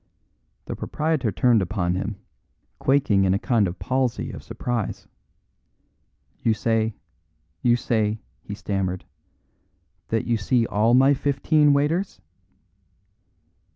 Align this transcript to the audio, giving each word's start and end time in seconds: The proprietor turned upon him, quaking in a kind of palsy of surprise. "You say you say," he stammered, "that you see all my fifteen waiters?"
The 0.65 0.75
proprietor 0.75 1.31
turned 1.31 1.61
upon 1.61 1.93
him, 1.93 2.15
quaking 2.79 3.23
in 3.23 3.35
a 3.35 3.37
kind 3.37 3.67
of 3.67 3.77
palsy 3.77 4.31
of 4.31 4.41
surprise. 4.41 5.07
"You 6.41 6.55
say 6.55 6.95
you 7.61 7.75
say," 7.75 8.17
he 8.41 8.55
stammered, 8.55 9.05
"that 10.07 10.25
you 10.25 10.37
see 10.37 10.65
all 10.65 10.95
my 10.95 11.13
fifteen 11.13 11.71
waiters?" 11.71 12.19